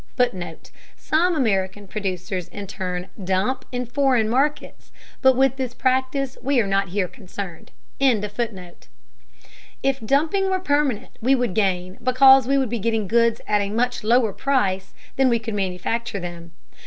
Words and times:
[Footnote: 0.17 0.71
Some 0.95 1.35
American 1.35 1.87
producers 1.87 2.47
in 2.47 2.65
turn 2.65 3.09
"dump" 3.23 3.65
in 3.71 3.85
foreign 3.85 4.27
markets, 4.29 4.91
but 5.21 5.37
with 5.37 5.57
this 5.57 5.75
practice 5.75 6.39
we 6.41 6.59
are 6.59 6.65
not 6.65 6.89
here 6.89 7.07
concerned.] 7.07 7.69
If 7.99 8.39
dumping 10.03 10.49
were 10.49 10.59
permanent, 10.59 11.19
we 11.21 11.35
would 11.35 11.53
gain 11.53 11.99
because 12.01 12.47
we 12.47 12.57
would 12.57 12.67
be 12.69 12.79
getting 12.79 13.07
goods 13.07 13.41
at 13.47 13.61
a 13.61 13.69
much 13.69 14.03
lower 14.03 14.33
price 14.33 14.95
than 15.17 15.29
we 15.29 15.37
could 15.37 15.53
manufacture 15.53 16.19
them. 16.19 16.51